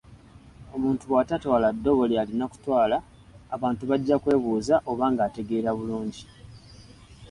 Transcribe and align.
Omuntu 0.75 1.03
bw'atatwala 1.09 1.67
ddobo 1.77 2.03
ly’alina 2.11 2.45
kutwala, 2.51 2.97
abantu 3.55 3.81
bajja 3.89 4.15
kwebuuza 4.23 4.75
oba 4.91 5.05
ng’ategeera 5.11 5.71
bulungi. 5.77 6.23